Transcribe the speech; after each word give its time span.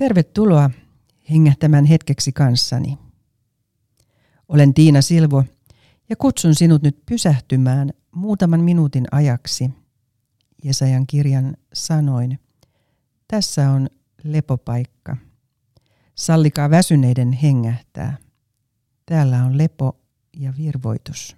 Tervetuloa 0.00 0.70
hengähtämään 1.30 1.84
hetkeksi 1.84 2.32
kanssani. 2.32 2.98
Olen 4.48 4.74
Tiina 4.74 5.02
Silvo 5.02 5.44
ja 6.08 6.16
kutsun 6.16 6.54
sinut 6.54 6.82
nyt 6.82 7.06
pysähtymään 7.06 7.90
muutaman 8.14 8.60
minuutin 8.60 9.04
ajaksi 9.12 9.70
Jesajan 10.64 11.06
kirjan 11.06 11.56
sanoin. 11.72 12.38
Tässä 13.28 13.70
on 13.70 13.88
lepopaikka. 14.24 15.16
Sallikaa 16.14 16.70
väsyneiden 16.70 17.32
hengähtää. 17.32 18.16
Täällä 19.06 19.44
on 19.44 19.58
lepo 19.58 20.00
ja 20.36 20.52
virvoitus. 20.58 21.36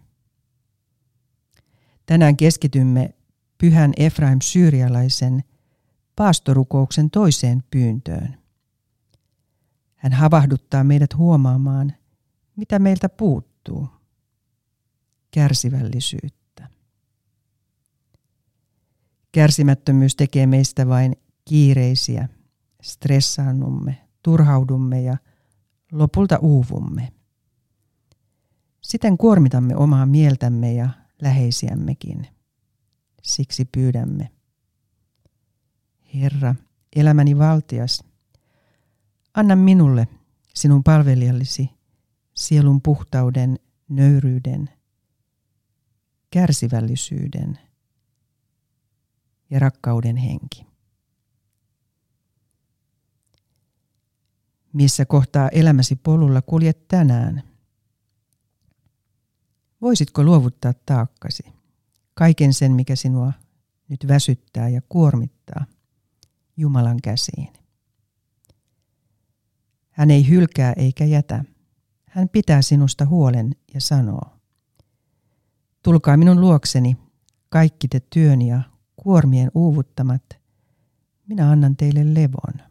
Tänään 2.07 2.37
keskitymme 2.37 3.15
pyhän 3.59 3.93
Efraim 3.97 4.39
syyrialaisen 4.43 5.45
paastorukouksen 6.17 7.11
toiseen 7.11 7.65
pyyntöön. 7.71 8.42
Hän 10.03 10.13
havahduttaa 10.13 10.85
meidät 10.85 11.17
huomaamaan, 11.17 11.93
mitä 12.57 12.79
meiltä 12.79 13.09
puuttuu. 13.09 13.89
Kärsivällisyyttä. 15.31 16.69
Kärsimättömyys 19.33 20.17
tekee 20.17 20.47
meistä 20.47 20.89
vain 20.89 21.17
kiireisiä, 21.45 22.29
stressaannumme, 22.83 24.09
turhaudumme 24.23 25.03
ja 25.03 25.17
lopulta 25.93 26.39
uuvumme. 26.39 27.13
Siten 28.81 29.19
kuormitamme 29.19 29.77
omaa 29.77 30.07
mieltämme 30.07 30.73
ja 30.73 30.89
läheisiämmekin. 31.23 32.27
Siksi 33.23 33.65
pyydämme. 33.65 34.31
Herra, 36.15 36.55
elämäni 36.97 37.39
valtias, 37.39 38.05
anna 39.35 39.57
minulle 39.57 40.09
sinun 40.55 40.85
palvelijallisi 40.85 41.71
sielun 42.35 42.83
puhtauden, 42.83 43.59
nöyryyden, 43.89 44.71
kärsivällisyyden 46.31 47.59
ja 49.51 49.59
rakkauden 49.59 50.17
henki. 50.17 50.67
Missä 54.73 55.05
kohtaa 55.05 55.49
elämäsi 55.49 55.97
polulla 55.97 56.43
kuljet 56.43 56.89
tänään? 56.89 57.43
Voisitko 59.81 60.25
luovuttaa 60.25 60.73
taakkasi, 60.87 61.43
kaiken 62.15 62.53
sen, 62.55 62.73
mikä 62.73 62.97
sinua 62.97 63.33
nyt 63.89 64.09
väsyttää 64.09 64.69
ja 64.69 64.81
kuormittaa, 64.89 65.67
Jumalan 66.57 67.03
käsiin? 67.03 67.62
Hän 69.93 70.11
ei 70.11 70.29
hylkää 70.29 70.73
eikä 70.77 71.05
jätä. 71.05 71.45
Hän 72.09 72.29
pitää 72.29 72.63
sinusta 72.63 73.07
huolen 73.07 73.57
ja 73.75 73.81
sanoo. 73.81 74.31
Tulkaa 75.83 76.17
minun 76.17 76.41
luokseni, 76.41 76.97
kaikki 77.49 77.89
te 77.89 78.01
työn 78.01 78.43
ja 78.43 78.63
kuormien 78.97 79.51
uuvuttamat. 79.55 80.23
Minä 81.27 81.51
annan 81.51 81.77
teille 81.77 82.15
levon. 82.15 82.69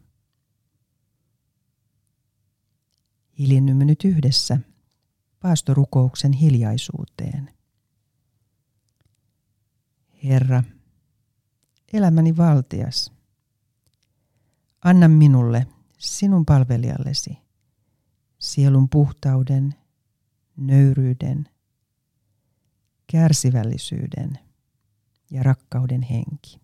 Hiljennymme 3.38 3.84
nyt 3.84 4.04
yhdessä 4.04 4.58
paastorukouksen 5.40 6.32
hiljaisuuteen. 6.32 7.50
Herra, 10.24 10.62
elämäni 11.92 12.36
valtias, 12.36 13.12
anna 14.84 15.08
minulle 15.08 15.66
sinun 16.02 16.46
palvelijallesi 16.46 17.38
sielun 18.38 18.88
puhtauden, 18.88 19.74
nöyryyden, 20.56 21.48
kärsivällisyyden 23.06 24.38
ja 25.30 25.42
rakkauden 25.42 26.02
henki. 26.02 26.60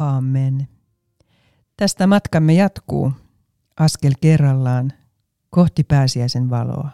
Amen. 0.00 0.68
Tästä 1.76 2.06
matkamme 2.06 2.54
jatkuu 2.54 3.12
askel 3.76 4.12
kerrallaan 4.20 4.92
kohti 5.50 5.84
pääsiäisen 5.84 6.50
valoa. 6.50 6.90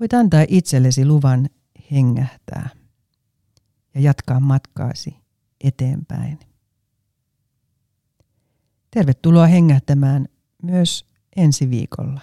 Voit 0.00 0.14
antaa 0.14 0.44
itsellesi 0.48 1.06
luvan 1.06 1.48
hengähtää 1.92 2.68
ja 3.94 4.00
jatkaa 4.00 4.40
matkaasi 4.40 5.16
eteenpäin. 5.64 6.38
Tervetuloa 8.90 9.46
hengähtämään 9.46 10.26
myös 10.62 11.06
ensi 11.36 11.70
viikolla. 11.70 12.20